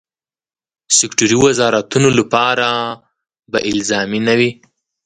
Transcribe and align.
سکټوري 0.97 1.37
وزارتونو 1.45 2.09
لپاره 2.19 2.67
به 3.51 3.59
الزامي 3.71 4.19
نه 4.27 4.33
وي. 4.39 4.49